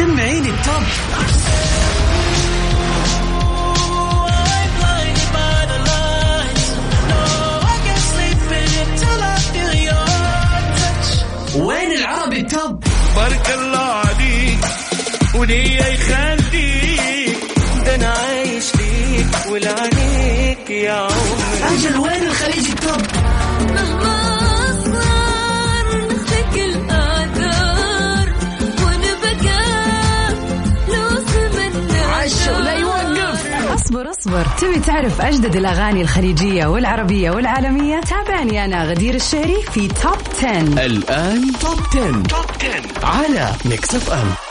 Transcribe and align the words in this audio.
سمعيني 0.00 0.48
ال 0.50 0.58
top 0.58 0.82
وين 11.56 11.92
العربي 11.92 12.40
ال 12.40 12.51
top 12.51 12.84
بارك 13.16 13.50
الله 13.54 13.78
عليك 13.78 14.58
وليا 15.34 15.86
يخليك. 15.88 17.36
ده 17.86 17.94
أنا 17.94 18.08
عايش 18.08 18.64
ليك 18.76 19.26
ولعنيك 19.52 20.70
يا 20.70 20.92
عمري. 20.92 21.74
أجل 21.78 21.98
وين 21.98 22.22
الخليج 22.26 22.66
ال 22.68 22.77
top 22.77 23.02
اصبر 33.80 34.10
اصبر 34.10 34.46
تبي 34.60 34.80
تعرف 34.80 35.20
أجدد 35.20 35.56
الأغاني 35.56 36.02
الخليجية 36.02 36.66
والعربية 36.66 37.30
والعالمية؟ 37.30 38.00
تابعني 38.00 38.64
أنا 38.64 38.84
غدير 38.84 39.14
الشهري 39.14 39.62
في 39.62 39.88
top 39.88 40.18
10 40.38 40.86
الآن 40.86 41.52
top 41.60 41.78
10. 41.94 42.22
top 42.22 42.46
10 42.60 43.06
على 43.06 43.52
Mix 43.64 43.94
FM 43.94 44.49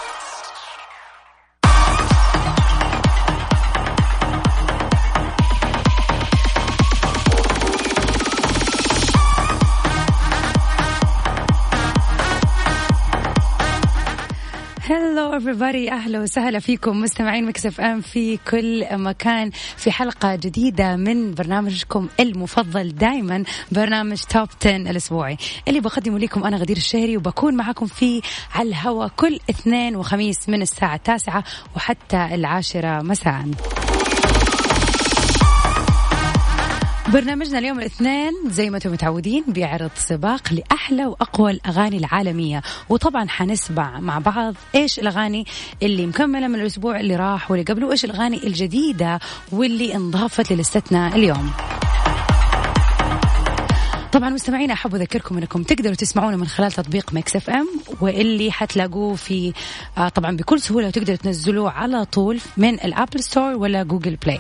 everybody. 15.40 15.92
أهلا 15.92 16.20
وسهلا 16.20 16.60
فيكم 16.60 17.02
مستمعين 17.02 17.46
Mix 17.46 17.66
FM 17.66 18.02
في 18.02 18.38
كل 18.38 18.86
مكان. 18.92 19.52
في 19.78 19.92
حلقة 19.92 20.36
جديدة 20.36 20.96
من 20.96 21.34
برنامجكم 21.34 22.08
المفضل 22.20 22.96
دائما 22.96 23.44
برنامج 23.72 24.22
top 24.30 24.48
10 24.62 24.76
الأسبوعي. 24.76 25.38
اللي 25.68 25.80
بقدمه 25.80 26.20
لكم 26.20 26.44
أنا 26.44 26.58
غدير 26.58 26.78
الشهري 26.78 27.18
وبكون 27.18 27.56
معكم 27.56 27.86
فيه 27.86 28.22
على 28.56 28.70
الهواء 28.70 29.08
كل 29.16 29.40
اثنين 29.50 29.96
وخميس 29.96 30.50
من 30.50 30.62
الساعة 30.62 30.96
التاسعة 30.96 31.44
وحتى 31.76 32.30
العاشرة 32.36 33.02
مساء. 33.02 33.46
برنامجنا 37.14 37.60
اليوم 37.60 37.80
الاثنين 37.80 38.34
زي 38.48 38.70
ما 38.70 38.78
أنتم 38.78 38.92
متعودين 38.92 39.44
بيعرض 39.48 39.92
سباق 39.96 40.54
لأحلى 40.54 41.06
وأقوى 41.06 41.52
الأغاني 41.52 41.98
العالمية. 41.98 42.62
وطبعا 42.90 43.28
حنسمع 43.28 44.00
مع 44.00 44.20
بعض 44.20 44.56
إيش 44.76 45.00
الأغاني 45.00 45.46
اللي 45.84 46.06
مكملة 46.06 46.48
من 46.48 46.56
الأسبوع 46.56 47.00
اللي 47.00 47.16
راح 47.16 47.52
واللي 47.52 47.66
قبله 47.66 47.88
وايش 47.88 48.06
الأغاني 48.06 48.48
الجديدة 48.48 49.20
واللي 49.52 49.96
انضافت 49.96 50.54
للستنا 50.54 51.16
اليوم. 51.16 51.52
طبعا 54.12 54.30
مستمعينا 54.30 54.74
أحب 54.74 54.96
أذكركم 54.96 55.38
إنكم 55.38 55.64
تقدروا 55.64 55.96
تسمعونا 55.96 56.38
من 56.38 56.48
خلال 56.48 56.72
تطبيق 56.72 57.14
Mix 57.14 57.36
FM 57.36 57.68
واللي 58.02 58.52
حتلاقوه 58.52 59.16
في 59.16 59.54
آه 59.98 60.10
طبعا 60.10 60.38
بكل 60.38 60.62
سهولة 60.62 60.88
وتقدروا 60.88 61.18
تنزلوه 61.18 61.72
على 61.72 62.06
طول 62.06 62.40
من 62.58 62.74
ال 62.74 62.82
Apple 62.82 63.24
Store 63.24 63.56
ولا 63.56 63.84
Google 63.84 64.16
Play. 64.16 64.40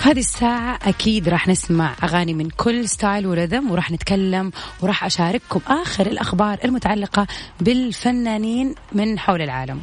في 0.00 0.08
هذه 0.08 0.18
الساعة 0.18 0.78
أكيد 0.82 1.28
راح 1.28 1.48
نسمع 1.48 1.94
أغاني 2.02 2.34
من 2.34 2.50
كل 2.50 2.88
style 2.88 3.24
و 3.24 3.31
rhythm 3.31 3.70
وراح 3.70 3.90
نتكلم 3.90 4.52
وراح 4.80 5.04
أشارككم 5.04 5.60
آخر 5.66 6.06
الأخبار 6.06 6.58
المتعلقة 6.64 7.26
بالفنانين 7.60 8.74
من 8.92 9.18
حول 9.18 9.42
العالم. 9.42 9.80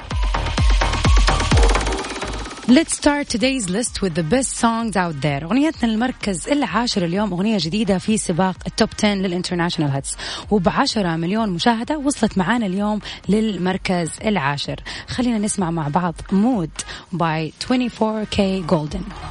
Let's 2.67 2.97
start 2.97 3.29
today's 3.29 3.69
list 3.69 4.01
with 4.01 4.13
the 4.15 4.23
best 4.23 4.57
songs 4.57 4.95
out 4.97 5.21
there. 5.21 5.43
أغنيتنا 5.43 5.93
المركز 5.93 6.49
العاشر 6.49 7.05
اليوم 7.05 7.33
أغنية 7.33 7.57
جديدة 7.61 7.97
في 7.97 8.17
سباق 8.17 8.55
ال 8.67 8.73
top 8.73 8.89
10 8.99 9.13
لل 9.13 9.24
international 9.24 9.91
hits 9.91 10.15
وبعشرة 10.51 11.15
مليون 11.15 11.49
مشاهدة 11.49 11.97
وصلت 11.97 12.37
معانا 12.37 12.65
اليوم 12.65 12.99
للمركز 13.29 14.09
العاشر. 14.25 14.79
خلينا 15.07 15.37
نسمع 15.37 15.71
مع 15.71 15.87
بعض 15.87 16.15
Mood 16.31 16.71
by 17.13 17.51
24kGoldn. 17.67 19.26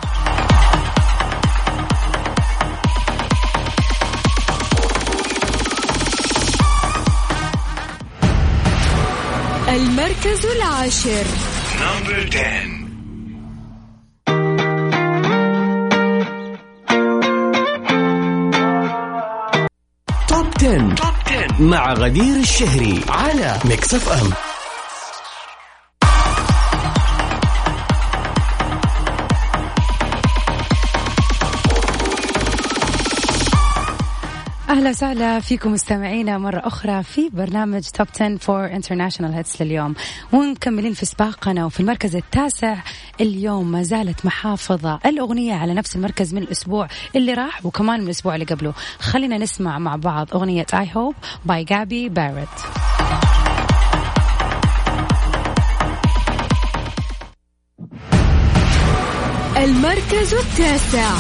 المركز 9.77 10.47
العاشر. 10.47 11.25
Number 11.81 12.29
10 12.33 12.77
top 20.29 20.47
10. 20.59 20.95
Top 20.95 21.15
10 21.27 21.63
مع 21.63 21.93
غدير 21.93 22.37
الشهري 22.37 23.01
على 23.09 23.59
Mix 23.65 23.95
FM 23.95 24.31
أهلا 34.69 34.91
وسهلا 34.91 35.41
فيكم 35.41 35.73
مستمعينا 35.73 36.39
مرة 36.39 36.63
أخرى 36.65 37.03
في 37.03 37.29
برنامج 37.33 37.83
top 37.83 38.07
10 38.15 38.37
for 38.37 38.67
international 38.67 39.35
hits 39.35 39.63
لليوم. 39.63 39.95
ومكملين 40.33 40.93
في 40.93 41.07
سباقنا 41.07 41.65
وفي 41.65 41.81
المركز 41.81 42.17
التاسع. 42.17 42.77
اليوم 43.21 43.73
ما 43.73 43.83
زالت 43.83 44.27
محافظة 44.27 45.01
الأغنية 45.07 45.55
على 45.55 45.75
نفس 45.75 45.97
المركز 45.97 46.35
من 46.35 46.43
الأسبوع 46.43 46.89
اللي 47.17 47.35
راح 47.35 47.67
وكمان 47.67 48.01
من 48.01 48.07
الأسبوع 48.07 48.35
اللي 48.35 48.47
قبله. 48.47 48.75
خلينا 48.99 49.39
نسمع 49.39 49.79
مع 49.79 49.97
بعض 49.97 50.35
أغنية 50.35 50.67
I 50.75 50.91
Hope 50.97 51.15
by 51.45 51.65
Gabby 51.65 52.09
Barrett 52.09 52.49
المركز 59.57 60.35
التاسع. 60.35 61.11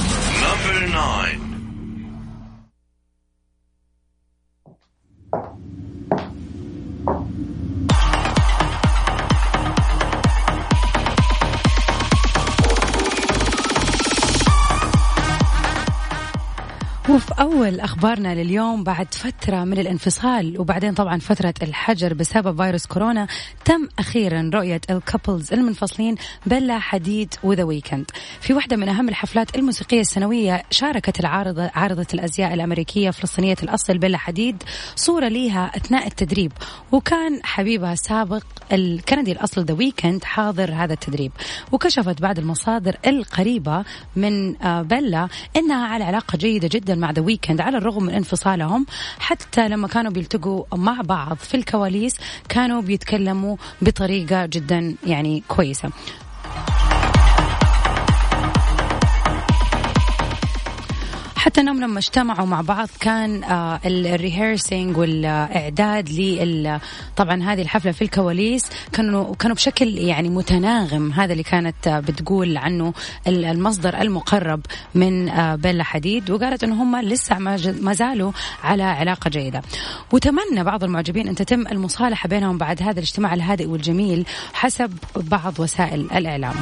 أول 17.41 17.81
أخبارنا 17.81 18.35
لليوم 18.35 18.85
بعد 18.85 19.15
فترة 19.15 19.65
من 19.65 19.79
الانفصال 19.79 20.61
وبعدين 20.61 20.95
طبعا 20.95 21.19
فترة 21.19 21.55
الحجر 21.63 22.15
بسبب 22.15 22.63
فيروس 22.63 22.87
كورونا 22.87 23.27
تم 23.65 23.89
أخيرا 23.99 24.51
رؤية 24.55 24.81
ال 24.91 24.98
couples 24.98 25.53
المنفصلين 25.53 26.15
بيلا 26.47 26.79
حديد 26.79 27.35
و 27.43 27.48
The 27.48 27.65
Weeknd 27.65 28.11
في 28.41 28.53
واحدة 28.55 28.77
من 28.77 28.89
أهم 28.89 29.09
الحفلات 29.09 29.57
الموسيقية 29.57 30.01
السنوية 30.01 30.63
شاركت 30.71 31.21
العارضة 31.21 31.71
عارضة 31.75 32.07
الأزياء 32.15 32.55
الأمريكية 32.55 33.11
فلسطينية 33.11 33.57
الأصل 33.63 33.99
بيلا 33.99 34.19
حديد 34.19 34.63
صورة 34.97 35.29
ليها 35.29 35.73
أثناء 35.77 36.07
التدريب. 36.07 36.53
وكان 36.93 37.41
حبيبها 37.45 37.93
السابق 37.93 38.45
الكندي 38.73 39.33
الأصل 39.33 39.65
The 39.65 39.75
Weeknd 39.75 40.25
حاضر 40.25 40.75
هذا 40.75 40.93
التدريب. 40.93 41.33
وكشفت 41.73 42.23
بعض 42.23 42.39
المصادر 42.39 42.97
القريبة 43.07 43.85
من 44.17 44.63
آه، 44.63 44.83
بيلا 44.83 45.29
إنها 45.57 45.87
على 45.87 46.05
علاقة 46.05 46.39
جيدة 46.39 46.69
جدا 46.73 46.95
مع 46.95 47.11
The 47.11 47.26
Weeknd 47.27 47.61
على 47.61 47.79
الرغم 47.79 48.05
من 48.05 48.15
انفصالهم. 48.15 48.87
حتى 49.19 49.69
لما 49.69 49.89
كانوا 49.89 50.13
بيلتقوا 50.13 50.65
مع 50.75 51.01
بعض 51.01 51.37
في 51.37 51.57
الكواليس 51.57 52.17
كانوا 52.49 52.83
بيتكلموا 52.83 53.57
بطريقة 53.83 54.47
جدا 54.47 54.95
يعني 55.07 55.43
كويسة. 55.49 55.91
حتى 61.57 61.63
انهم 61.63 61.81
لما 61.81 61.99
اجتمعوا 61.99 62.47
مع 62.47 62.61
بعض 62.61 62.89
كان 63.01 63.45
آه 63.45 63.81
ال 63.87 63.97
rehearsing 63.97 64.97
والإعداد 64.97 66.09
لل 66.11 66.81
طبعا 67.17 67.43
هذه 67.43 67.63
الحفلة 67.63 67.93
في 67.93 68.03
الكواليس 68.03 68.63
كانوا 68.93 69.35
كانوا 69.35 69.57
بشكل 69.57 69.89
يعني 69.99 70.29
متناغم. 70.29 71.13
هذا 71.13 71.33
اللي 71.33 71.43
كانت 71.43 71.89
آه 71.89 72.01
بتقول 72.01 72.57
عنه 72.57 72.93
ال- 73.27 73.45
المصدر 73.45 74.01
المقرب 74.01 74.61
من 74.95 75.29
آه 75.29 75.55
بيلا 75.55 75.85
حديد 75.85 76.31
وقالت 76.31 76.65
إنه 76.65 76.83
هم 76.83 76.97
لسه 76.97 77.39
ما 77.81 77.93
زالوا 77.93 78.33
على 78.65 78.83
علاقة 78.83 79.31
جيدة. 79.31 79.63
وتمنى 80.13 80.65
بعض 80.65 80.85
المعجبين 80.85 81.29
أن 81.29 81.35
تتم 81.35 81.67
المصالحة 81.67 82.29
بينهم 82.29 82.59
بعد 82.59 82.83
هذا 82.83 82.91
الاجتماع 82.99 83.35
الهادئ 83.35 83.67
والجميل 83.67 84.27
حسب 84.55 84.93
بعض 85.17 85.61
وسائل 85.61 86.01
الإعلام. 86.01 86.55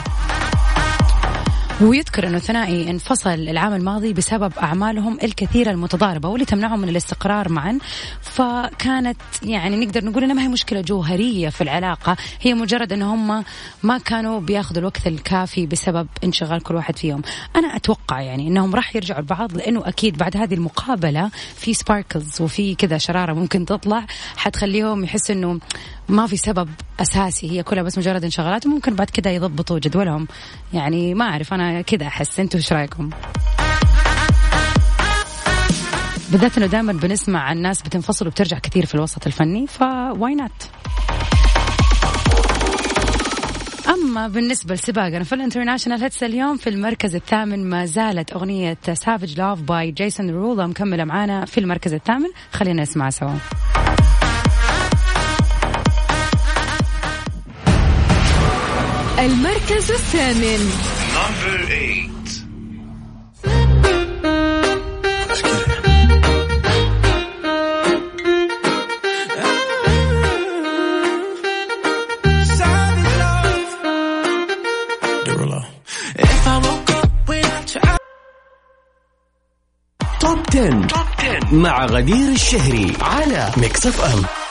ويذكر 1.84 2.26
أنه 2.28 2.38
ثنائي 2.38 2.90
انفصل 2.90 3.30
العام 3.30 3.74
الماضي 3.74 4.12
بسبب 4.12 4.52
أعمالهم 4.62 5.18
الكثيرة 5.22 5.70
المتضاربة 5.70 6.28
واللي 6.28 6.44
تمنعهم 6.44 6.80
من 6.80 6.88
الاستقرار 6.88 7.48
معا. 7.48 7.78
فكانت 8.20 9.16
يعني 9.42 9.86
نقدر 9.86 10.04
نقول 10.04 10.24
أنها 10.24 10.34
ما 10.34 10.42
هي 10.42 10.48
مشكلة 10.48 10.80
جوهرية 10.80 11.48
في 11.48 11.60
العلاقة. 11.60 12.16
هي 12.40 12.54
مجرد 12.54 12.92
أن 12.92 13.02
هم 13.02 13.44
ما 13.82 13.98
كانوا 13.98 14.40
بياخذوا 14.40 14.78
الوقت 14.78 15.06
الكافي 15.06 15.66
بسبب 15.66 16.06
انشغال 16.24 16.62
كل 16.62 16.74
واحد 16.74 16.96
فيهم. 16.98 17.22
أنا 17.56 17.76
أتوقع 17.76 18.20
يعني 18.20 18.48
أنهم 18.48 18.74
راح 18.74 18.96
يرجعوا 18.96 19.20
لبعض 19.20 19.56
لأنه 19.56 19.88
أكيد 19.88 20.18
بعد 20.18 20.36
هذه 20.36 20.54
المقابلة 20.54 21.30
في 21.56 21.74
sparkles 21.74 22.40
وفي 22.40 22.74
كذا 22.74 22.98
شرارة 22.98 23.32
ممكن 23.32 23.66
تطلع. 23.66 24.06
حتخليهم 24.36 25.04
يحسوا 25.04 25.34
أنه 25.34 25.60
ما 26.08 26.26
في 26.26 26.36
سبب 26.36 26.68
أساسي 27.00 27.50
هي 27.50 27.62
كلها 27.62 27.82
بس 27.82 27.98
مجرد 27.98 28.24
انشغالات 28.24 28.66
وممكن 28.66 28.94
بعد 28.94 29.10
كذا 29.10 29.32
يضبطوا 29.32 29.78
جدولهم. 29.78 30.28
يعني 30.72 31.14
ما 31.14 31.24
أعرف 31.24 31.54
أنا 31.54 31.80
كذا 31.80 32.06
أحس. 32.06 32.40
أنتم 32.40 32.58
إيش 32.58 32.72
رأيكم؟ 32.72 33.10
بالذات 36.32 36.58
إنه 36.58 36.66
دائما 36.66 36.92
بنسمع 36.92 37.40
عن 37.40 37.58
ناس 37.58 37.82
بتنفصل 37.82 38.26
وبترجع 38.26 38.58
كثير 38.58 38.86
في 38.86 38.94
الوسط 38.94 39.26
الفني 39.26 39.66
ف 39.66 40.34
why 40.34 40.52
not 40.52 40.70
أما 43.88 44.28
بالنسبة 44.28 44.74
لسباقنا 44.74 45.24
في 45.24 45.34
ال 45.34 45.39
international 45.39 46.02
hits 46.02 46.22
اليوم 46.22 46.56
في 46.56 46.70
المركز 46.70 47.14
الثامن 47.14 47.70
ما 47.70 47.86
زالت 47.86 48.32
أغنية 48.32 48.78
Savage 48.92 49.38
Love 49.38 49.60
by 49.60 49.90
Jason 49.90 50.30
Derulo 50.30 50.66
مكملة 50.66 51.04
معانا 51.04 51.44
في 51.44 51.58
المركز 51.60 51.94
الثامن. 51.94 52.28
خلينا 52.52 52.82
نسمع 52.82 53.10
سوا. 53.10 53.34
Top 80.20 80.40
10. 80.50 80.88
Top 80.88 81.06
10 81.20 81.54
مع 81.54 81.86
غدير 81.86 82.28
الشهري 82.28 82.92
على 83.00 83.52
Mix 83.56 83.86
FM 83.86 84.43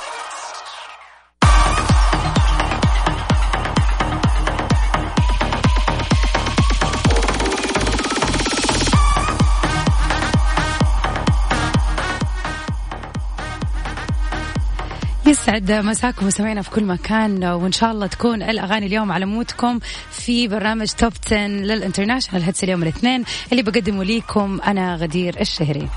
يسعد 15.25 15.71
مساكم 15.71 16.27
وسمعنا 16.27 16.61
في 16.61 16.69
كل 16.69 16.83
مكان 16.83 17.43
وإن 17.43 17.71
شاء 17.71 17.91
الله 17.91 18.07
تكون 18.07 18.41
الأغاني 18.43 18.85
اليوم 18.85 19.11
على 19.11 19.25
مودكم 19.25 19.79
في 20.11 20.47
برنامج 20.47 20.87
top 20.87 21.13
10 21.25 21.37
لل 21.47 21.60
international 21.60 22.43
hits 22.43 22.63
اليوم 22.63 22.83
الاثنين 22.83 23.23
اللي 23.51 23.63
بقدمه 23.63 24.03
ليكم 24.03 24.61
أنا 24.61 24.95
غدير 24.95 25.41
الشهري. 25.41 25.89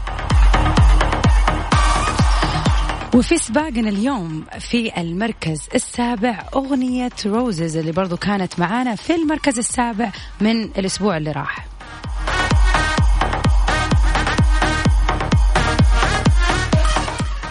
وفي 3.14 3.38
سباقنا 3.38 3.88
اليوم 3.88 4.44
في 4.58 5.00
المركز 5.00 5.60
السابع 5.74 6.44
أغنية 6.54 7.10
روزز 7.26 7.76
اللي 7.76 7.92
برضو 7.92 8.16
كانت 8.16 8.58
معانا 8.58 8.94
في 8.94 9.14
المركز 9.14 9.58
السابع 9.58 10.12
من 10.40 10.62
الأسبوع 10.62 11.16
اللي 11.16 11.32
راح. 11.32 11.75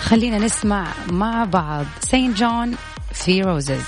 خلينا 0.06 0.38
نسمع 0.38 0.88
مع 1.08 1.44
بعض. 1.44 1.86
سين 2.00 2.34
جون 2.34 2.76
في 3.14 3.42
روزز 3.42 3.84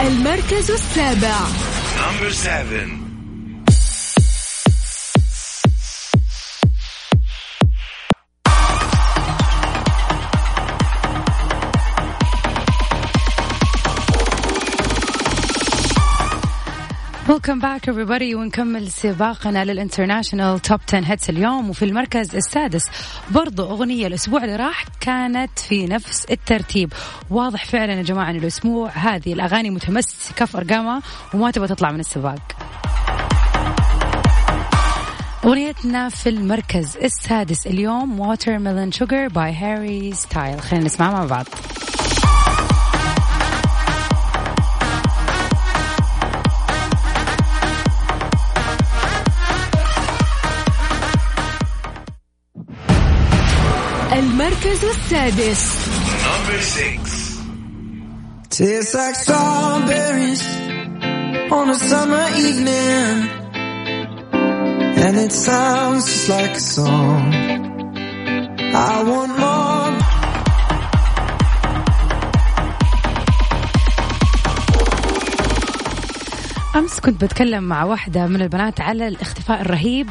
المركز 0.00 0.70
السابع. 0.70 1.38
Number 1.96 2.32
seven. 2.32 3.01
Welcome 17.28 17.58
back 17.58 17.90
everybody. 17.90 18.34
ونكمل 18.34 18.90
سباقنا 18.90 19.64
لل 19.64 19.76
international 19.76 20.58
top 20.58 20.80
10 20.88 21.00
hits 21.04 21.30
اليوم. 21.30 21.70
وفي 21.70 21.84
المركز 21.84 22.36
السادس 22.36 22.82
برضو 23.30 23.62
أغنية 23.70 24.06
الأسبوع 24.06 24.44
اللي 24.44 24.56
راح 24.56 24.84
كانت 25.00 25.58
في 25.58 25.86
نفس 25.86 26.24
الترتيب. 26.24 26.92
واضح 27.30 27.64
فعلا 27.64 27.92
يا 27.92 28.02
جماعة 28.02 28.30
أن 28.30 28.36
الأسبوع 28.36 28.90
هذه 28.90 29.32
الأغاني 29.32 29.70
متمسكة 29.70 30.44
في 30.44 30.58
أرقامها 30.58 31.02
وما 31.34 31.50
تبغى 31.50 31.68
تطلع 31.68 31.92
من 31.92 32.00
السباق. 32.00 32.40
أغنيتنا 35.44 36.08
في 36.08 36.28
المركز 36.28 36.96
السادس 36.96 37.66
اليوم 37.66 38.36
Watermelon 38.46 38.92
Sugar 38.92 39.28
by 39.28 39.52
Harry 39.54 40.12
Styles 40.12 40.60
خلينا 40.60 40.84
نسمعها 40.84 41.12
مع 41.12 41.24
بعض. 41.24 41.46
المركز 54.12 54.84
السادس 54.84 55.76
Number 56.24 56.60
six. 56.76 57.00
tastes 58.58 58.94
like 58.94 59.14
strawberries 59.24 60.44
on 61.58 61.66
a 61.70 61.78
summer 61.90 62.26
evening. 62.48 63.14
And 65.04 65.14
it 65.26 65.32
sounds 65.48 66.04
just 66.06 66.28
like 66.34 66.54
a 66.62 66.64
song. 66.76 67.22
I 68.90 68.94
want 69.10 69.32
more. 69.44 69.92
امس 76.76 77.00
كنت 77.00 77.24
بتكلم 77.24 77.64
مع 77.64 77.84
واحدة 77.84 78.26
من 78.26 78.42
البنات 78.42 78.80
على 78.80 79.08
الاختفاء 79.08 79.60
الرهيب 79.60 80.10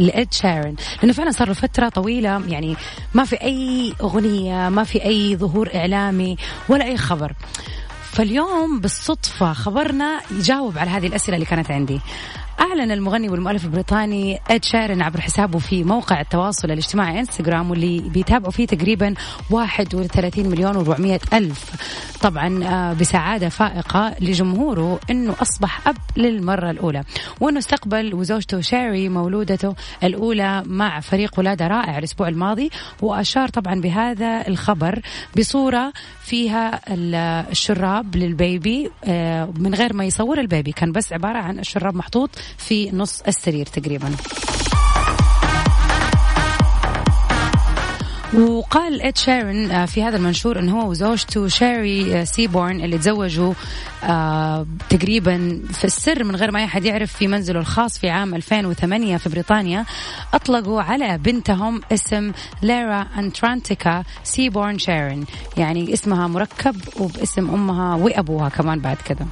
لإد 0.00 0.32
شيرن 0.32 0.74
لأنه 1.02 1.12
فعلا 1.12 1.30
صار 1.30 1.48
له 1.48 1.54
فترة 1.54 1.88
طويلة 1.88 2.42
يعني 2.48 2.76
ما 3.14 3.24
في 3.24 3.42
أي 3.42 3.94
أغنية 4.00 4.68
ما 4.68 4.84
في 4.84 5.04
أي 5.04 5.36
ظهور 5.36 5.70
إعلامي 5.74 6.36
ولا 6.68 6.84
أي 6.84 6.96
خبر. 6.96 7.32
فاليوم 8.12 8.80
بالصدفة 8.80 9.52
خبرنا 9.52 10.20
يجاوب 10.30 10.78
على 10.78 10.90
هذه 10.90 11.06
الأسئلة 11.06 11.34
اللي 11.34 11.46
كانت 11.46 11.70
عندي. 11.70 12.00
أعلن 12.60 12.90
المغني 12.90 13.28
والمؤلف 13.28 13.64
البريطاني 13.64 14.38
إد 14.50 14.64
شيرن 14.64 15.02
عبر 15.02 15.20
حسابه 15.20 15.58
في 15.58 15.84
موقع 15.84 16.20
التواصل 16.20 16.70
الاجتماعي 16.70 17.20
إنستغرام 17.20 17.70
واللي 17.70 18.00
بيتابعوا 18.00 18.50
فيه 18.52 18.66
تقريبا 18.66 19.14
31 19.50 20.46
مليون 20.46 20.84
و400 20.84 21.34
ألف. 21.34 21.70
طبعا 22.20 22.64
آه، 22.64 22.92
بسعادة 22.92 23.48
فائقة 23.48 24.14
لجمهوره 24.20 25.00
أنه 25.10 25.34
أصبح 25.42 25.88
أب 25.88 25.96
للمرة 26.16 26.70
الأولى. 26.70 27.02
وأنه 27.40 27.58
استقبل 27.58 28.14
وزوجته 28.14 28.60
شيري 28.60 29.08
مولودته 29.08 29.74
الأولى 30.04 30.62
مع 30.66 31.00
فريق 31.00 31.38
ولادة 31.38 31.66
رائع 31.66 31.98
الأسبوع 31.98 32.28
الماضي. 32.28 32.70
وأشار 33.02 33.48
طبعا 33.48 33.80
بهذا 33.80 34.48
الخبر 34.48 35.00
بصورة 35.38 35.92
فيها 36.22 36.80
ال- 36.94 37.14
الشراب 37.50 38.16
لل 38.16 38.41
baby 38.41 38.90
آه، 39.04 39.48
من 39.58 39.74
غير 39.74 39.92
ما 39.92 40.04
يصور 40.04 40.40
ال 40.40 40.45
baby. 40.45 40.72
كان 40.72 40.92
بس 40.92 41.12
عبارة 41.12 41.38
عن 41.38 41.58
الشراب 41.58 41.94
محطوط 41.94 42.30
في 42.58 42.90
نص 42.90 43.20
السرير 43.20 43.66
تقريبا. 43.66 44.10
وقال 48.34 49.02
إد 49.02 49.16
شيرن 49.16 49.70
آه، 49.70 49.86
في 49.86 50.02
هذا 50.02 50.16
المنشور 50.16 50.58
إنه 50.58 50.80
هو 50.80 50.90
وزوجته 50.90 51.48
شيري 51.48 52.20
آه، 52.20 52.24
سيبورن 52.24 52.80
اللي 52.80 52.98
تزوجوا 52.98 53.54
آه، 54.04 54.66
تقريبا 54.88 55.62
في 55.72 55.84
السر 55.84 56.24
من 56.24 56.36
غير 56.36 56.50
ما 56.50 56.64
أحد 56.64 56.84
يعرف 56.84 57.12
في 57.12 57.28
منزله 57.28 57.60
الخاص 57.60 57.98
في 57.98 58.10
عام 58.10 58.34
2008 58.34 59.16
في 59.16 59.28
بريطانيا. 59.28 59.84
أطلقوا 60.34 60.82
على 60.82 61.18
بنتهم 61.18 61.80
اسم 61.92 62.32
ليرا 62.62 63.06
أنتاركتيكا 63.18 64.04
سيبورن 64.24 64.78
شيرن 64.78 65.24
يعني 65.56 65.92
اسمها 65.92 66.26
مركب 66.26 66.76
وباسم 67.00 67.50
أمها 67.50 67.94
وأبوها 67.94 68.48
كمان 68.48 68.78
بعد 68.78 68.96
كذا 68.96 69.26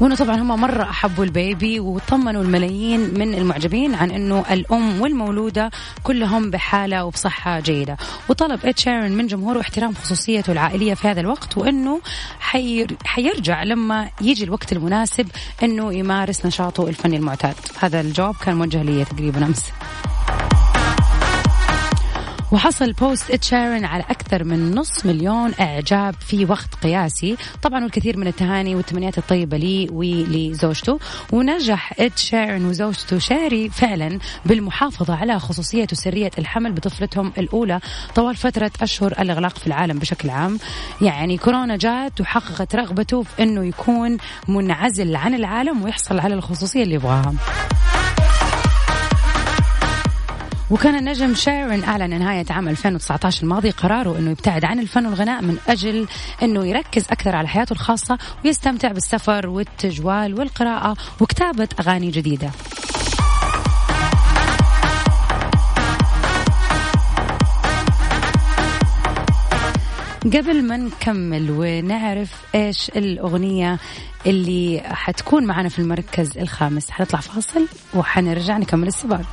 وانه 0.00 0.14
طبعا 0.14 0.36
هم 0.36 0.60
مرة 0.60 0.82
أحبوا 0.82 1.24
ال 1.24 1.35
baby 1.35 1.80
وطمنوا 1.80 2.42
الملايين 2.42 3.00
من 3.00 3.34
المعجبين 3.34 3.94
عن 3.94 4.10
إنه 4.10 4.44
الأم 4.50 5.00
والمولودة 5.00 5.70
كلهم 6.02 6.50
بحالة 6.50 7.04
وبصحة 7.04 7.60
جيدة. 7.60 7.96
وطلب 8.28 8.66
إد 8.66 8.78
شيرن 8.78 9.12
من 9.12 9.26
جمهوره 9.26 9.60
احترام 9.60 9.94
خصوصيته 9.94 10.52
العائلية 10.52 10.94
في 10.94 11.08
هذا 11.08 11.20
الوقت 11.20 11.56
وإنه 11.58 12.00
حير 12.40 12.96
حيرجع 13.04 13.62
لما 13.62 14.10
يجي 14.20 14.44
الوقت 14.44 14.72
المناسب 14.72 15.28
إنه 15.62 15.94
يمارس 15.94 16.46
نشاطه 16.46 16.88
الفني 16.88 17.16
المعتاد. 17.16 17.54
هذا 17.78 18.00
الجواب 18.00 18.34
كان 18.44 18.56
موجه 18.56 18.82
لي 18.82 19.04
تقريبا 19.04 19.46
أمس. 19.46 19.62
وحصل 22.54 22.92
post 22.92 23.30
اد 23.30 23.42
شيرن 23.42 23.84
على 23.84 24.02
أكثر 24.02 24.44
من 24.44 24.74
نص 24.74 25.06
مليون 25.06 25.52
إعجاب 25.60 26.14
في 26.14 26.44
وقت 26.44 26.74
قياسي. 26.82 27.36
طبعا 27.62 27.82
والكثير 27.82 28.16
من 28.16 28.26
التهاني 28.26 28.74
والتمنيات 28.74 29.18
الطيبة 29.18 29.56
لي 29.56 29.88
ولزوجته 29.92 30.98
ونجح 31.32 31.92
اد 32.00 32.18
شيرن 32.18 32.64
وزوجته 32.64 33.18
شيري 33.18 33.68
فعلا 33.68 34.18
بالمحافظة 34.46 35.14
على 35.14 35.38
خصوصية 35.38 35.86
وسرية 35.92 36.30
الحمل 36.38 36.72
بطفلتهم 36.72 37.32
الأولى 37.38 37.80
طوال 38.14 38.36
فترة 38.36 38.70
أشهر 38.82 39.12
الإغلاق 39.12 39.58
في 39.58 39.66
العالم 39.66 39.98
بشكل 39.98 40.30
عام. 40.30 40.58
يعني 41.00 41.36
كورونا 41.36 41.76
جات 41.76 42.20
وحققت 42.20 42.76
رغبته 42.76 43.22
في 43.22 43.42
أنه 43.42 43.64
يكون 43.64 44.16
منعزل 44.48 45.16
عن 45.16 45.34
العالم 45.34 45.82
ويحصل 45.82 46.18
على 46.18 46.34
الخصوصية 46.34 46.82
اللي 46.82 46.94
يبغاها. 46.94 47.34
وكان 50.70 50.94
النجم 50.94 51.34
شيرن 51.34 51.84
أعلن 51.84 52.18
نهاية 52.18 52.44
عام 52.50 52.68
2019 52.68 53.42
الماضي 53.42 53.70
قراره 53.70 54.18
أنه 54.18 54.30
يبتعد 54.30 54.64
عن 54.64 54.78
الفن 54.78 55.06
والغناء 55.06 55.42
من 55.42 55.58
أجل 55.68 56.08
أنه 56.42 56.66
يركز 56.66 57.04
أكثر 57.10 57.36
على 57.36 57.48
حياته 57.48 57.72
الخاصة 57.72 58.18
ويستمتع 58.44 58.92
بالسفر 58.92 59.48
والتجوال 59.48 60.38
والقراءة 60.38 60.96
وكتابة 61.20 61.68
أغاني 61.80 62.10
جديدة. 62.10 62.50
قبل 70.24 70.62
ما 70.62 70.76
نكمل 70.76 71.50
ونعرف 71.50 72.32
إيش 72.54 72.88
الأغنية 72.88 73.78
اللي 74.26 74.82
حتكون 74.84 75.46
معنا 75.46 75.68
في 75.68 75.78
المركز 75.78 76.38
الخامس 76.38 76.90
حنطلع 76.90 77.20
فاصل 77.20 77.66
وحنرجع 77.94 78.58
نكمل 78.58 78.86
السباق. 78.86 79.26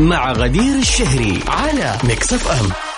مع 0.00 0.32
غدير 0.32 0.78
الشهري 0.78 1.40
على 1.48 1.98
Mix 2.04 2.32
FM. 2.32 2.89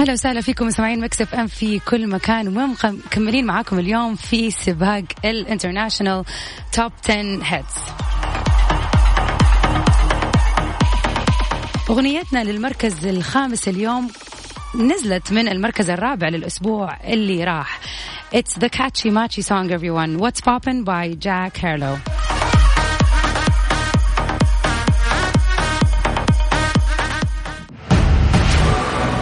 أهلا 0.00 0.12
وسهلا 0.12 0.40
فيكم 0.40 0.66
مستمعين 0.66 1.00
Mix 1.00 1.34
FM 1.34 1.46
في 1.46 1.78
كل 1.78 2.06
مكان 2.06 2.48
ومكملين 2.48 3.46
معاكم 3.46 3.78
اليوم 3.78 4.14
في 4.14 4.50
سباق 4.50 5.04
ال 5.24 5.31
international 5.31 6.24
top 6.72 6.92
10 7.08 7.40
hits 7.42 7.74
أغنيتنا 11.90 12.44
للمركز 12.44 13.06
الخامس 13.06 13.68
اليوم 13.68 14.08
نزلت 14.74 15.32
من 15.32 15.48
المركز 15.48 15.90
الرابع 15.90 16.28
للأسبوع 16.28 16.96
اللي 17.04 17.44
راح. 17.44 17.80
It's 18.34 18.54
the 18.54 18.68
catchy 18.68 19.10
matchy 19.10 19.44
song 19.44 19.70
everyone. 19.70 20.18
What's 20.18 20.40
Poppin' 20.40 20.84
by 20.84 21.14
Jack 21.18 21.56
Harlow. 21.56 22.19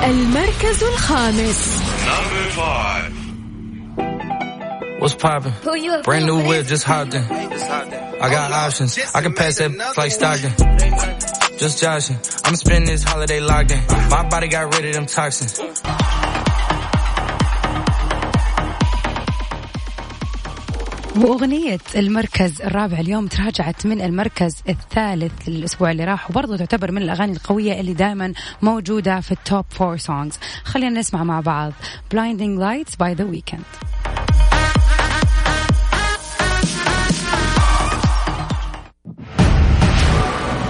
المركز 0.08 0.84
الخامس 0.84 1.82
Number 2.06 2.44
five. 2.52 3.12
What's 5.00 5.16
poppin'? 5.16 5.54
Brand 6.04 6.26
new 6.26 6.48
whip, 6.48 6.66
just 6.66 6.84
hopped 6.84 7.14
in. 7.14 7.24
I 7.24 8.30
got 8.30 8.52
options. 8.52 8.98
I 9.14 9.22
can 9.22 9.34
pass 9.34 9.58
that 9.58 9.72
like 9.98 10.12
Stockton. 10.12 10.54
Just 11.58 11.82
joshing. 11.82 12.18
I'm 12.46 12.56
spending 12.56 12.86
this 12.92 13.04
holiday 13.04 13.40
locked 13.40 13.72
in. 13.72 13.82
My 14.10 14.28
body 14.30 14.48
got 14.48 14.74
rid 14.74 14.86
of 14.86 14.94
them 14.94 15.06
toxins. 15.06 15.60
وأغنية 21.19 21.79
المركز 21.97 22.63
الرابع 22.63 22.99
اليوم 23.01 23.27
تراجعت 23.27 23.87
من 23.87 24.01
المركز 24.01 24.55
الثالث 24.69 25.49
للأسبوع 25.49 25.91
اللي 25.91 26.05
راح 26.05 26.31
وبرضه 26.31 26.57
تعتبر 26.57 26.93
من 26.93 27.03
الأغاني 27.03 27.33
القوية 27.33 27.81
اللي 27.81 27.95
دائما 27.95 28.33
موجودة 28.63 29.21
في 29.21 29.33
ال 29.33 29.41
top 29.41 29.65
four 29.71 29.97
songs 29.97 30.39
خلينا 30.65 31.01
نسمع 31.01 31.25
مع 31.25 31.41
بعض 31.41 31.73
Blinding 32.15 32.61
Lights 32.61 32.93
by 32.93 33.15
The 33.19 33.25
Weeknd. 33.35 33.65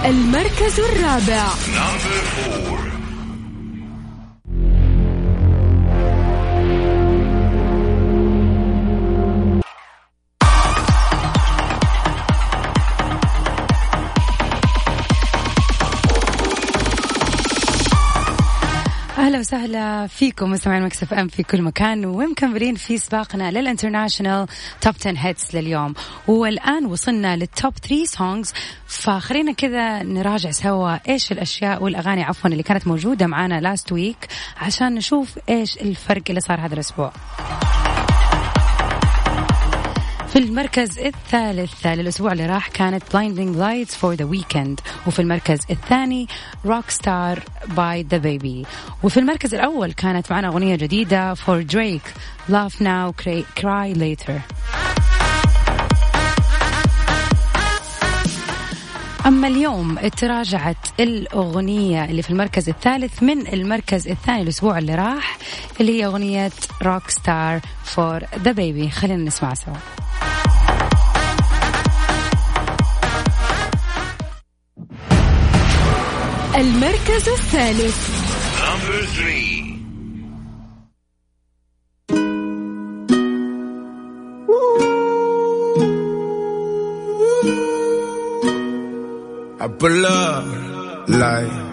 المركز 0.05 0.79
الرابع. 0.79 1.45
أهلا 19.29 19.39
وسهلا 19.39 20.07
فيكم 20.07 20.51
مستمعين 20.51 20.83
Mix 20.83 21.13
FM 21.13 21.27
في 21.27 21.43
كل 21.43 21.61
مكان 21.61 22.05
ومكملين 22.05 22.75
في 22.75 22.97
سباقنا 22.97 23.51
لل 23.51 23.64
international 23.64 24.47
top 24.81 24.93
10 24.99 25.13
hits 25.17 25.55
لليوم. 25.55 25.93
والآن 26.27 26.85
وصلنا 26.85 27.35
لل 27.35 27.50
top 27.50 27.73
3 27.77 28.05
songs 28.05 28.53
فخلينا 28.87 29.51
كذا 29.51 30.03
نراجع 30.03 30.51
سوا 30.51 30.97
إيش 31.09 31.31
الأشياء 31.31 31.83
والأغاني 31.83 32.23
عفوا 32.23 32.49
اللي 32.49 32.63
كانت 32.63 32.87
موجودة 32.87 33.27
معنا 33.27 33.61
last 33.61 33.91
week 33.91 34.27
عشان 34.57 34.95
نشوف 34.95 35.39
إيش 35.49 35.77
الفرق 35.77 36.23
اللي 36.29 36.41
صار 36.41 36.59
هذا 36.59 36.73
الأسبوع. 36.73 37.13
في 40.33 40.39
المركز 40.39 40.99
الثالث 40.99 41.85
للأسبوع 41.85 42.31
اللي 42.31 42.45
راح 42.45 42.67
كانت 42.67 43.03
Blinding 43.03 43.55
Lights 43.57 43.93
for 43.95 44.15
The 44.21 44.25
Weeknd. 44.25 45.07
وفي 45.07 45.19
المركز 45.19 45.59
الثاني 45.69 46.27
Rockstar 46.67 47.39
by 47.67 48.03
DaBaby. 48.13 48.67
وفي 49.03 49.17
المركز 49.17 49.53
الأول 49.53 49.91
كانت 49.91 50.31
معنا 50.31 50.47
أغنية 50.47 50.75
جديدة 50.75 51.35
for 51.35 51.63
Drake. 51.73 52.09
Laugh 52.49 52.79
Now 52.79 53.13
Cry 53.59 53.93
Later. 53.97 54.39
أما 59.25 59.47
اليوم 59.47 59.99
تراجعت 59.99 60.77
الأغنية 60.99 62.05
اللي 62.05 62.21
في 62.21 62.29
المركز 62.29 62.69
الثالث 62.69 63.23
من 63.23 63.47
المركز 63.47 64.07
الثاني 64.07 64.41
الأسبوع 64.41 64.77
اللي 64.77 64.95
راح 64.95 65.37
اللي 65.81 65.99
هي 65.99 66.05
أغنية 66.05 66.51
Rockstar 66.81 67.59
for 67.83 68.19
DaBaby 68.39 68.89
خلينا 68.89 69.23
نسمع 69.23 69.53
سوا. 69.53 69.73
المركز 76.58 77.28
الثالث 77.28 78.24
Number 78.64 79.06
three. 79.16 79.54
I 89.60 89.68
pull 89.78 90.06
up 90.06 91.08
like. 91.08 91.67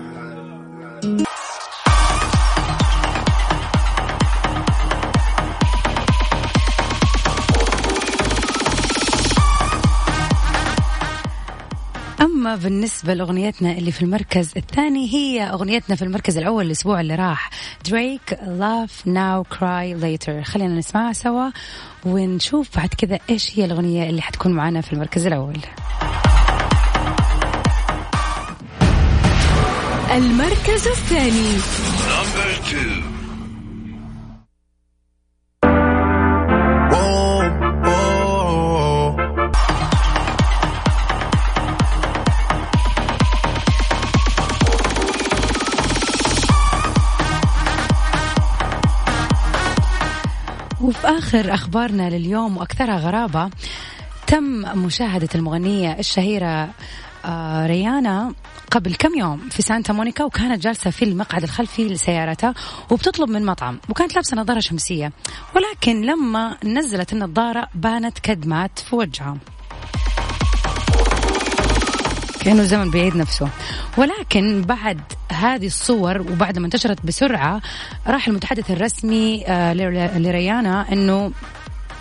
أما 12.47 12.57
بالنسبة 12.57 13.15
لأغنيتنا 13.15 13.73
اللي 13.73 13.93
في 13.93 14.03
المركز 14.03 14.51
الثاني 14.57 15.15
هي 15.15 15.43
أغنيتنا 15.43 15.97
في 15.97 16.03
المركز 16.03 16.39
الأول 16.39 16.67
الأسبوع 16.67 17.01
اللي 17.01 17.15
راح. 17.15 17.51
دريك 17.91 18.35
Laugh 18.35 19.07
Now 19.07 19.57
Cry 19.57 20.03
Later. 20.03 20.43
خلينا 20.45 20.75
نسمعها 20.75 21.13
سوا 21.13 21.51
ونشوف 22.05 22.77
بعد 22.77 22.89
كذا 22.89 23.19
إيش 23.31 23.59
هي 23.59 23.65
الأغنية 23.65 24.11
اللي 24.11 24.23
حتكون 24.23 24.53
معنا 24.53 24.81
في 24.81 24.93
المركز 24.93 25.27
الأول. 25.27 25.59
المركز 30.17 30.87
الثاني. 30.87 31.53
Number 32.09 32.71
two. 32.71 33.06
وفي 50.87 51.09
آخر 51.09 51.55
أخبارنا 51.55 52.11
لليوم 52.11 52.57
وأكثرها 52.57 52.97
غرابة 52.97 53.51
تم 54.27 54.79
مشاهدة 54.79 55.29
المغنية 55.35 55.99
الشهيرة 55.99 56.71
آه، 57.25 57.67
ريانا 57.67 58.35
قبل 58.71 58.95
كم 58.95 59.19
يوم 59.19 59.49
في 59.51 59.63
سانتا 59.63 59.93
مونيكا 59.93 60.25
وكانت 60.25 60.63
جالسة 60.63 60.91
في 60.91 61.05
المقعد 61.05 61.43
الخلفي 61.43 61.89
لسيارتها 61.89 62.55
وبتطلب 62.91 63.31
من 63.31 63.45
مطعم 63.45 63.81
وكانت 63.89 64.15
لابسة 64.15 64.37
نظارة 64.37 64.61
شمسية 64.61 65.13
ولكن 65.57 66.03
لما 66.03 66.57
نزلت 66.65 67.13
النظارة 67.13 67.69
بانت 67.75 68.19
كدمات 68.19 68.79
في 68.79 68.97
وجهها. 68.97 69.37
كأنه 72.47 72.63
الزمن 72.63 72.91
بيعيد 72.91 73.17
نفسه 73.17 73.49
ولكن 73.97 74.63
بعد 74.63 75.01
هذه 75.33 75.67
الصور 75.67 76.21
وبعد 76.21 76.59
ما 76.59 76.67
انتشرت 76.67 77.07
بسرعة 77.07 77.61
راح 78.07 78.29
المتحدث 78.29 78.71
الرسمي 78.71 79.45
آه، 79.47 79.73
لريانا 80.19 80.93
أنه 80.93 81.33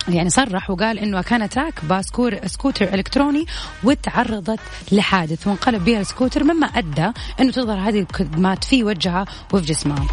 يعني 0.07 0.29
صرح 0.29 0.69
وقال 0.69 0.99
إنه 0.99 1.21
كانت 1.21 1.57
راكبه 1.57 2.01
سكوتر 2.45 2.93
إلكتروني 2.93 3.45
وتعرضت 3.83 4.59
لحادث 4.91 5.47
وانقلب 5.47 5.85
بها 5.85 6.01
السكوتر 6.01 6.43
مما 6.43 6.67
أدى 6.67 7.11
إنه 7.39 7.51
تظهر 7.51 7.89
هذه 7.89 7.99
الكدمات 7.99 8.63
في 8.63 8.83
وجهها 8.83 9.25
وفي 9.53 9.65
جسمها. 9.65 10.07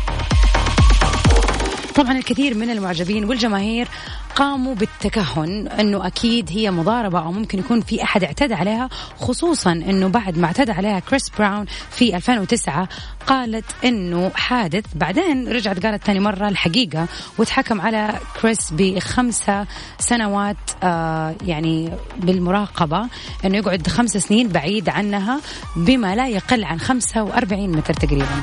طبعا 1.95 2.19
الكثير 2.19 2.55
من 2.55 2.71
المعجبين 2.71 3.25
والجماهير 3.25 3.89
قاموا 4.37 4.75
بالتكهن 4.75 5.69
إنه 5.69 6.07
أكيد 6.07 6.51
هي 6.51 6.71
مضاربة 6.71 7.19
أو 7.19 7.33
ممكن 7.33 7.59
يكون 7.59 7.81
في 7.81 8.03
أحد 8.03 8.25
اعتدى 8.25 8.55
عليها 8.55 8.89
خصوصا 9.21 9.73
إنه 9.73 10.09
بعد 10.09 10.39
ما 10.39 10.47
اعتدى 10.47 10.73
عليها 10.73 10.99
كريس 10.99 11.31
براون 11.39 11.67
في 11.91 12.17
2009 12.17 12.89
قالت 13.27 13.65
إنه 13.85 14.31
حادث 14.35 14.85
بعدين 14.95 15.49
رجعت 15.49 15.87
قالت 15.87 16.05
ثاني 16.05 16.21
مرة 16.21 16.49
الحقيقة 16.49 17.07
وتحكم 17.39 17.81
على 17.81 18.19
كريس 18.43 18.71
بخمسة 18.73 19.67
سنوات 19.99 20.57
آه 20.83 21.35
يعني 21.47 21.93
بالمراقبة 22.17 23.07
إنه 23.45 23.57
يقعد 23.57 23.87
خمس 23.87 24.11
سنين 24.17 24.49
بعيد 24.49 24.89
عنها 24.89 25.41
بما 25.77 26.17
لا 26.17 26.29
يقل 26.29 26.65
عن 26.65 26.81
45 26.81 27.69
متر 27.69 27.95
تقريبا. 27.95 28.43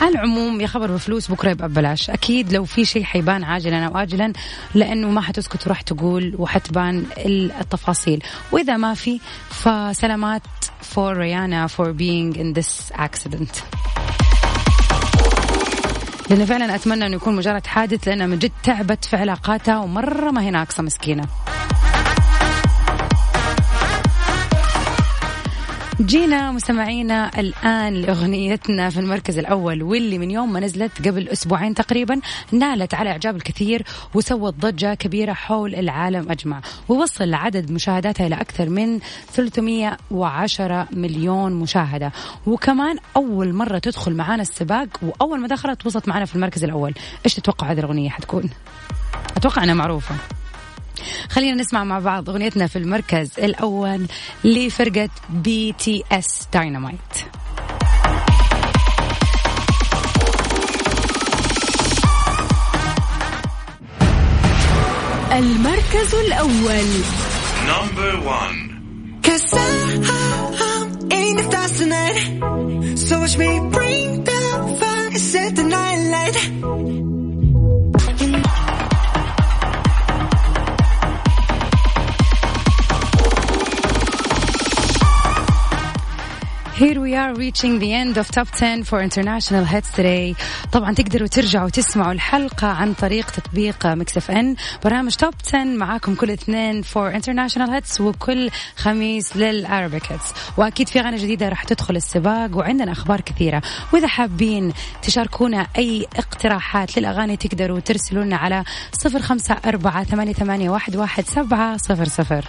على 0.00 0.10
العموم 0.10 0.60
يا 0.60 0.66
خبر 0.66 0.90
بفلوس 0.92 1.30
بكرة 1.30 1.50
يبقى 1.50 1.68
ببلاش. 1.68 2.10
أكيد 2.10 2.52
لو 2.52 2.64
في 2.64 2.84
شيء 2.84 3.02
حيبان 3.04 3.44
عاجلا 3.44 3.86
أو 3.86 3.98
اجلا 3.98 4.32
لأنه 4.74 5.10
ما 5.10 5.20
حتسكت 5.20 5.66
وراح 5.66 5.80
تقول 5.80 6.34
وحتبان 6.38 7.06
التفاصيل. 7.60 8.22
وإذا 8.52 8.76
ما 8.76 8.94
في 8.94 9.20
فسلامات 9.50 10.42
for 10.94 11.14
Rihanna 11.14 11.68
for 11.68 11.92
being 11.92 12.36
in 12.36 12.52
this 12.60 12.92
accident. 12.94 13.62
لأنه 16.30 16.44
فعلا 16.44 16.74
أتمنى 16.74 17.06
أنه 17.06 17.16
يكون 17.16 17.36
مجرد 17.36 17.66
حادث 17.66 18.08
لأنها 18.08 18.26
من 18.26 18.38
جد 18.38 18.52
تعبت 18.62 19.04
في 19.04 19.16
علاقاتها 19.16 19.78
ومرة 19.78 20.30
ما 20.30 20.42
هي 20.42 20.50
ناقصة 20.50 20.82
مسكينة. 20.82 21.24
جينا 26.00 26.52
مستمعينا 26.52 27.40
الآن 27.40 27.94
لأغنيتنا 27.94 28.90
في 28.90 29.00
المركز 29.00 29.38
الأول 29.38 29.82
واللي 29.82 30.18
من 30.18 30.30
يوم 30.30 30.52
ما 30.52 30.60
نزلت 30.60 31.08
قبل 31.08 31.28
أسبوعين 31.28 31.74
تقريبا 31.74 32.20
نالت 32.52 32.94
على 32.94 33.10
إعجاب 33.10 33.36
الكثير 33.36 33.82
وسوت 34.14 34.54
ضجة 34.54 34.94
كبيرة 34.94 35.32
حول 35.32 35.74
العالم 35.74 36.30
أجمع 36.30 36.60
ووصل 36.88 37.34
عدد 37.34 37.70
مشاهداتها 37.70 38.26
إلى 38.26 38.34
أكثر 38.34 38.68
من 38.68 38.98
310 39.32 40.88
مليون 40.92 41.52
مشاهدة. 41.52 42.12
وكمان 42.46 42.96
أول 43.16 43.52
مرة 43.52 43.78
تدخل 43.78 44.14
معانا 44.14 44.42
السباق 44.42 44.88
وأول 45.02 45.40
ما 45.40 45.48
دخلت 45.48 45.86
وصلت 45.86 46.08
معنا 46.08 46.24
في 46.24 46.34
المركز 46.36 46.64
الأول. 46.64 46.94
إيش 47.24 47.34
تتوقع 47.34 47.72
هذه 47.72 47.78
الأغنية 47.78 48.10
حتكون؟ 48.10 48.50
أتوقع 49.36 49.64
أنها 49.64 49.74
معروفة. 49.74 50.39
خلينا 51.30 51.54
نسمع 51.62 51.84
مع 51.84 51.98
بعض 51.98 52.30
أغنيتنا 52.30 52.66
في 52.66 52.76
المركز 52.76 53.30
الأول 53.38 54.06
لفرقة 54.44 55.08
BTS 55.30 56.48
Dynamite 56.52 56.98
المركز 65.32 66.14
الأول. 66.14 66.86
نمبر 67.66 68.20
1 68.26 68.70
Here 86.80 86.98
we 86.98 87.14
are 87.14 87.34
reaching 87.34 87.78
the 87.78 87.92
end 87.92 88.16
of 88.16 88.30
top 88.30 88.48
10 88.52 88.84
for 88.84 89.02
international 89.02 89.64
hits 89.64 89.90
today. 89.92 90.34
طبعا 90.72 90.94
تقدروا 90.94 91.26
ترجعوا 91.28 91.68
تسمعوا 91.68 92.12
الحلقة 92.12 92.66
عن 92.66 92.94
طريق 92.94 93.30
تطبيق 93.30 93.86
Mix 93.86 94.16
FM 94.16 94.56
برنامج 94.84 95.14
top 95.14 95.34
10 95.46 95.64
معاكم 95.64 96.14
كل 96.14 96.30
اثنين 96.30 96.82
for 96.82 97.12
international 97.14 97.68
hits 97.70 98.00
وكل 98.00 98.50
خميس 98.76 99.36
لل 99.36 99.55
Arabic 99.55 100.12
hits 100.12 100.32
وأكيد 100.56 100.88
في 100.88 101.00
اغاني 101.00 101.16
جديدة 101.16 101.48
راح 101.48 101.64
تدخل 101.64 101.96
السباق 101.96 102.56
وعندنا 102.56 102.92
أخبار 102.92 103.20
كثيرة. 103.20 103.62
وإذا 103.92 104.08
حابين 104.08 104.72
تشاركونا 105.02 105.66
أي 105.78 106.06
اقتراحات 106.16 106.98
للأغاني 106.98 107.36
تقدروا 107.36 107.80
ترسلوا 107.80 108.24
لنا 108.24 108.36
على 108.36 108.64
صفر 108.92 109.22
خمسة 109.22 109.56
أربعة 109.66 110.04
ثمانية, 110.04 110.32
ثمانية 110.32 110.70
واحد, 110.70 110.96
واحد 110.96 111.24
سبعة 111.26 111.76
صفر 111.76 112.08
صفر. 112.08 112.44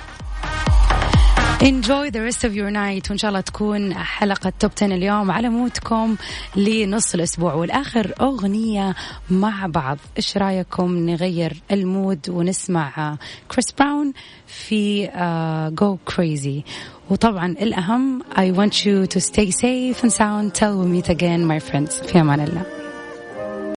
Enjoy 1.62 2.10
the 2.10 2.22
rest 2.22 2.44
of 2.44 2.56
your 2.56 2.72
night. 2.72 3.10
وإن 3.10 3.18
شاء 3.18 3.30
الله 3.30 3.42
تكون 3.42 3.94
حلقة 3.94 4.54
top 4.60 4.72
10 4.78 4.96
اليوم 4.96 5.32
على 5.32 5.50
mood 5.50 5.94
كم 5.94 6.16
لنص 6.56 7.14
الأسبوع. 7.14 7.54
ولآخر 7.54 8.14
أغنية 8.22 8.96
مع 9.30 9.66
بعض. 9.66 9.98
إيش 10.18 10.38
رأيكم 10.38 11.10
نغير 11.10 11.62
ال 11.72 11.84
mood 11.84 12.30
ونسمع 12.30 13.18
كريس 13.52 13.72
براون 13.72 14.14
في 14.48 15.08
Go 15.74 15.96
uh, 15.96 16.14
Crazy 16.16 16.64
وطبعا 17.10 17.46
الأهم 17.46 18.24
I 18.24 18.52
want 18.52 18.86
you 18.86 19.08
to 19.08 19.20
stay 19.20 19.52
safe 19.52 20.04
and 20.04 20.12
sound. 20.12 20.54
Till 20.54 20.80
we 20.80 20.88
meet 20.88 21.10
again 21.10 21.46
my 21.46 21.60
friends. 21.60 22.04
في 22.08 22.22
أمان 22.22 22.40
الله. 22.40 22.91